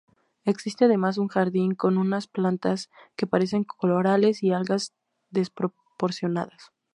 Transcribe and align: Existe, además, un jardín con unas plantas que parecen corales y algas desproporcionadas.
Existe, 0.45 0.85
además, 0.85 1.19
un 1.19 1.27
jardín 1.27 1.75
con 1.75 1.99
unas 1.99 2.25
plantas 2.25 2.89
que 3.15 3.27
parecen 3.27 3.63
corales 3.65 4.41
y 4.41 4.51
algas 4.51 4.95
desproporcionadas. 5.29 6.71